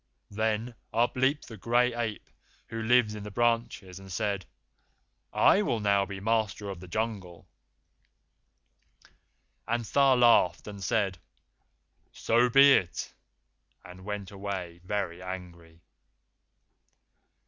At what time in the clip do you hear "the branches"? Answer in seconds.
3.21-3.99